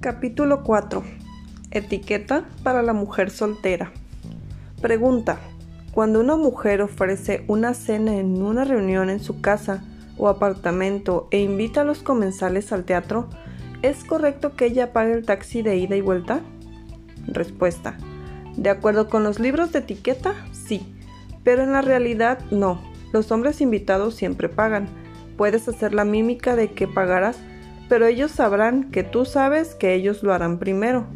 [0.00, 1.02] Capítulo 4.
[1.72, 3.90] Etiqueta para la mujer soltera.
[4.80, 5.40] Pregunta.
[5.90, 9.82] Cuando una mujer ofrece una cena en una reunión en su casa
[10.16, 13.28] o apartamento e invita a los comensales al teatro,
[13.82, 16.42] ¿es correcto que ella pague el taxi de ida y vuelta?
[17.26, 17.96] Respuesta.
[18.56, 20.94] De acuerdo con los libros de etiqueta, sí,
[21.42, 22.80] pero en la realidad no.
[23.12, 24.86] Los hombres invitados siempre pagan.
[25.36, 27.40] Puedes hacer la mímica de que pagarás
[27.88, 31.06] pero ellos sabrán que tú sabes que ellos lo harán primero,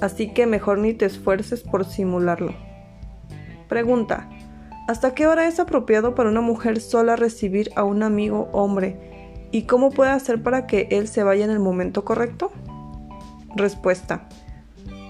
[0.00, 2.54] así que mejor ni te esfuerces por simularlo.
[3.68, 4.28] Pregunta.
[4.88, 9.48] ¿Hasta qué hora es apropiado para una mujer sola recibir a un amigo hombre?
[9.52, 12.52] ¿Y cómo puede hacer para que él se vaya en el momento correcto?
[13.54, 14.28] Respuesta.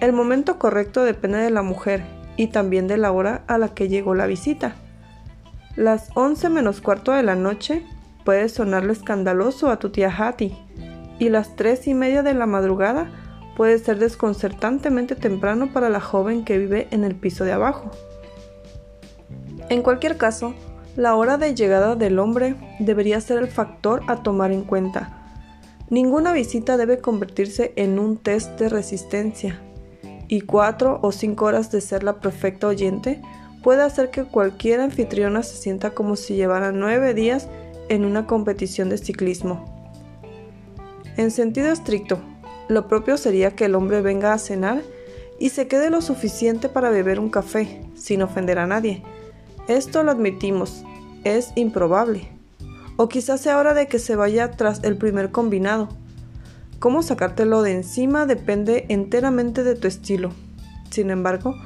[0.00, 2.04] El momento correcto depende de la mujer
[2.36, 4.74] y también de la hora a la que llegó la visita.
[5.74, 7.84] Las 11 menos cuarto de la noche
[8.24, 10.56] puede sonarle escandaloso a tu tía Hattie
[11.22, 13.08] y las tres y media de la madrugada
[13.56, 17.92] puede ser desconcertantemente temprano para la joven que vive en el piso de abajo.
[19.68, 20.52] En cualquier caso,
[20.96, 25.30] la hora de llegada del hombre debería ser el factor a tomar en cuenta.
[25.90, 29.60] Ninguna visita debe convertirse en un test de resistencia,
[30.26, 33.22] y cuatro o cinco horas de ser la perfecta oyente
[33.62, 37.48] puede hacer que cualquier anfitriona se sienta como si llevara nueve días
[37.88, 39.71] en una competición de ciclismo.
[41.16, 42.20] En sentido estricto,
[42.68, 44.82] lo propio sería que el hombre venga a cenar
[45.38, 49.02] y se quede lo suficiente para beber un café, sin ofender a nadie.
[49.68, 50.84] Esto lo admitimos,
[51.24, 52.28] es improbable.
[52.96, 55.88] O quizás sea hora de que se vaya tras el primer combinado.
[56.78, 60.30] Cómo sacártelo de encima depende enteramente de tu estilo.
[60.90, 61.56] Sin embargo,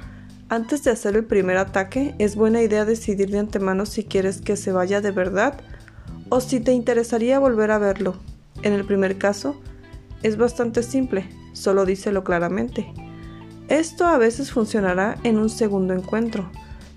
[0.49, 4.57] antes de hacer el primer ataque, es buena idea decidir de antemano si quieres que
[4.57, 5.61] se vaya de verdad
[6.29, 8.17] o si te interesaría volver a verlo.
[8.67, 9.55] En el primer caso,
[10.25, 12.93] es bastante simple, solo díselo claramente.
[13.69, 16.51] Esto a veces funcionará en un segundo encuentro,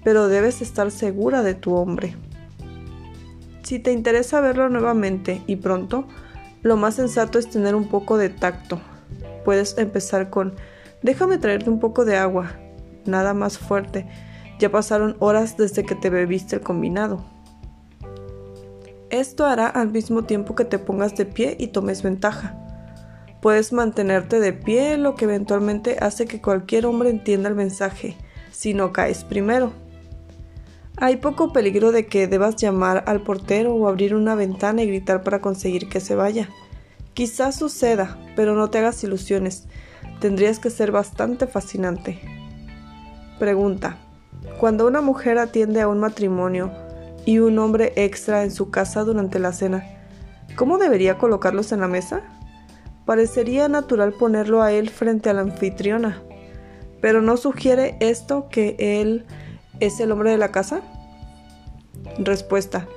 [0.03, 2.15] pero debes estar segura de tu hombre.
[3.61, 6.07] Si te interesa verlo nuevamente y pronto,
[6.63, 8.81] lo más sensato es tener un poco de tacto.
[9.45, 10.55] Puedes empezar con
[11.03, 12.53] déjame traerte un poco de agua,
[13.05, 14.07] nada más fuerte.
[14.57, 17.23] Ya pasaron horas desde que te bebiste el combinado.
[19.09, 22.55] Esto hará al mismo tiempo que te pongas de pie y tomes ventaja.
[23.41, 28.17] Puedes mantenerte de pie, lo que eventualmente hace que cualquier hombre entienda el mensaje,
[28.51, 29.73] si no caes primero.
[30.97, 35.23] Hay poco peligro de que debas llamar al portero o abrir una ventana y gritar
[35.23, 36.49] para conseguir que se vaya.
[37.13, 39.67] Quizás suceda, pero no te hagas ilusiones.
[40.19, 42.19] Tendrías que ser bastante fascinante.
[43.39, 43.97] Pregunta.
[44.59, 46.71] Cuando una mujer atiende a un matrimonio,
[47.25, 49.83] y un hombre extra en su casa durante la cena.
[50.55, 52.21] ¿Cómo debería colocarlos en la mesa?
[53.05, 56.21] Parecería natural ponerlo a él frente a la anfitriona.
[57.01, 59.25] ¿Pero no sugiere esto que él
[59.79, 60.81] es el hombre de la casa?
[62.17, 62.87] Respuesta.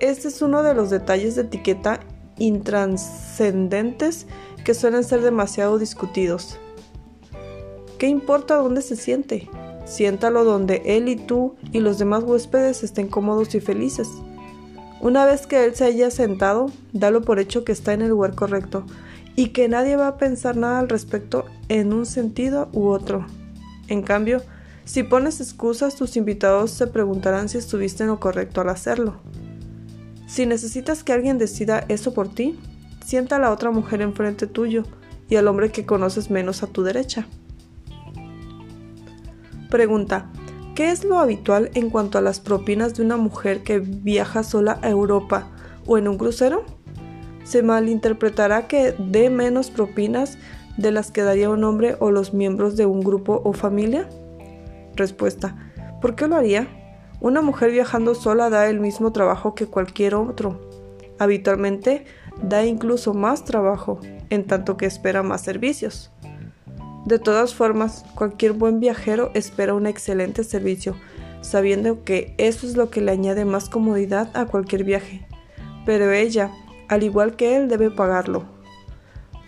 [0.00, 2.00] Este es uno de los detalles de etiqueta
[2.38, 4.26] intranscendentes
[4.64, 6.58] que suelen ser demasiado discutidos.
[7.98, 9.48] ¿Qué importa dónde se siente?
[9.86, 14.08] Siéntalo donde él y tú y los demás huéspedes estén cómodos y felices.
[15.00, 18.34] Una vez que él se haya sentado, dalo por hecho que está en el lugar
[18.34, 18.84] correcto
[19.36, 23.26] y que nadie va a pensar nada al respecto en un sentido u otro.
[23.86, 24.42] En cambio,
[24.84, 29.16] si pones excusas, tus invitados se preguntarán si estuviste en lo correcto al hacerlo.
[30.26, 32.58] Si necesitas que alguien decida eso por ti,
[33.04, 34.82] sienta a la otra mujer enfrente tuyo
[35.28, 37.28] y al hombre que conoces menos a tu derecha.
[39.70, 40.30] Pregunta.
[40.74, 44.78] ¿Qué es lo habitual en cuanto a las propinas de una mujer que viaja sola
[44.82, 45.48] a Europa
[45.86, 46.64] o en un crucero?
[47.44, 50.38] ¿Se malinterpretará que dé menos propinas
[50.76, 54.08] de las que daría un hombre o los miembros de un grupo o familia?
[54.94, 55.56] Respuesta.
[56.00, 56.68] ¿Por qué lo haría?
[57.20, 60.60] Una mujer viajando sola da el mismo trabajo que cualquier otro.
[61.18, 62.04] Habitualmente
[62.42, 63.98] da incluso más trabajo,
[64.28, 66.12] en tanto que espera más servicios.
[67.06, 70.96] De todas formas, cualquier buen viajero espera un excelente servicio,
[71.40, 75.24] sabiendo que eso es lo que le añade más comodidad a cualquier viaje.
[75.84, 76.50] Pero ella,
[76.88, 78.44] al igual que él, debe pagarlo.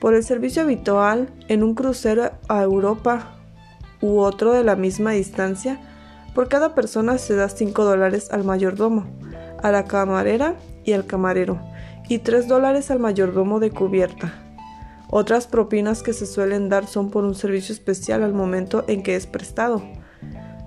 [0.00, 3.34] Por el servicio habitual en un crucero a Europa
[4.00, 5.80] u otro de la misma distancia,
[6.36, 9.04] por cada persona se da 5 dólares al mayordomo,
[9.60, 10.54] a la camarera
[10.84, 11.60] y al camarero,
[12.08, 14.47] y 3 dólares al mayordomo de cubierta.
[15.10, 19.16] Otras propinas que se suelen dar son por un servicio especial al momento en que
[19.16, 19.82] es prestado.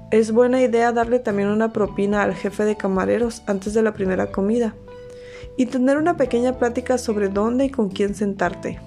[0.10, 4.32] Es buena idea darle también una propina al jefe de camareros antes de la primera
[4.32, 4.76] comida
[5.58, 8.80] y tener una pequeña plática sobre dónde y con quién sentarte.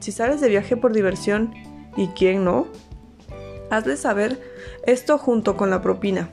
[0.00, 1.54] Si sales de viaje por diversión,
[1.96, 2.66] ¿y quién no?
[3.70, 4.38] Hazle saber
[4.86, 6.28] esto junto con la propina.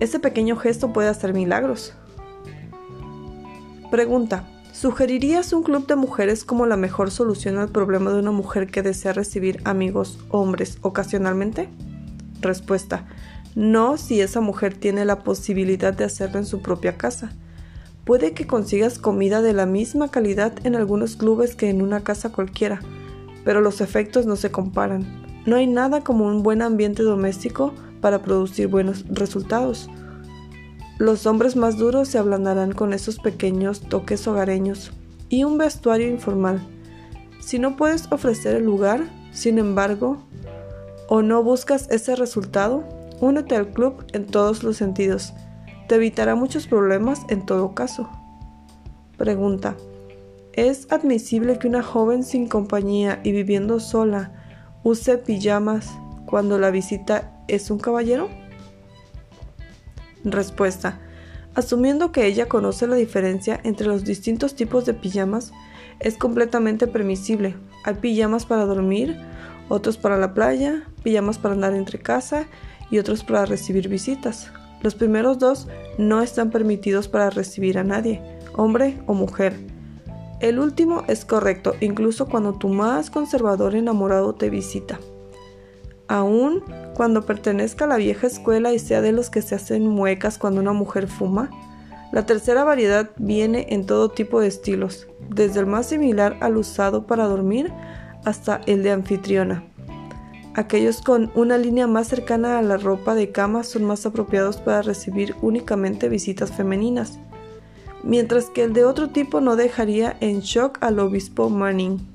[0.00, 1.94] Ese pequeño gesto puede hacer milagros.
[3.90, 4.48] Pregunta.
[4.74, 8.82] ¿Sugerirías un club de mujeres como la mejor solución al problema de una mujer que
[8.82, 11.68] desea recibir amigos hombres ocasionalmente?
[12.40, 13.06] Respuesta.
[13.54, 17.30] No si esa mujer tiene la posibilidad de hacerlo en su propia casa.
[18.04, 22.32] Puede que consigas comida de la misma calidad en algunos clubes que en una casa
[22.32, 22.80] cualquiera,
[23.44, 25.22] pero los efectos no se comparan.
[25.46, 29.88] No hay nada como un buen ambiente doméstico para producir buenos resultados.
[30.98, 34.92] Los hombres más duros se ablandarán con esos pequeños toques hogareños
[35.28, 36.64] y un vestuario informal.
[37.40, 39.02] Si no puedes ofrecer el lugar,
[39.32, 40.18] sin embargo,
[41.08, 42.84] o no buscas ese resultado,
[43.20, 45.32] únete al club en todos los sentidos.
[45.88, 48.08] Te evitará muchos problemas en todo caso.
[49.16, 49.76] Pregunta.
[50.52, 54.30] ¿Es admisible que una joven sin compañía y viviendo sola
[54.84, 55.90] use pijamas
[56.26, 58.28] cuando la visita es un caballero?
[60.24, 61.00] Respuesta.
[61.54, 65.52] Asumiendo que ella conoce la diferencia entre los distintos tipos de pijamas,
[66.00, 67.54] es completamente permisible.
[67.84, 69.16] Hay pijamas para dormir,
[69.68, 72.46] otros para la playa, pijamas para andar entre casa
[72.90, 74.50] y otros para recibir visitas.
[74.82, 75.68] Los primeros dos
[75.98, 78.20] no están permitidos para recibir a nadie,
[78.54, 79.54] hombre o mujer.
[80.40, 84.98] El último es correcto, incluso cuando tu más conservador enamorado te visita.
[86.08, 86.62] Aún
[86.94, 90.60] cuando pertenezca a la vieja escuela y sea de los que se hacen muecas cuando
[90.60, 91.50] una mujer fuma,
[92.12, 97.06] la tercera variedad viene en todo tipo de estilos, desde el más similar al usado
[97.06, 97.72] para dormir
[98.24, 99.64] hasta el de anfitriona.
[100.54, 104.82] Aquellos con una línea más cercana a la ropa de cama son más apropiados para
[104.82, 107.18] recibir únicamente visitas femeninas,
[108.04, 112.13] mientras que el de otro tipo no dejaría en shock al obispo Manning.